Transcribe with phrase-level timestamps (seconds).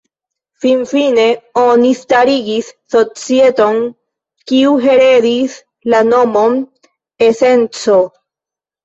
[0.63, 1.25] Fin-fine
[1.63, 3.77] oni starigis Societon
[4.53, 5.59] kiu heredis
[5.95, 6.57] la nomon
[7.27, 7.99] E-Senco.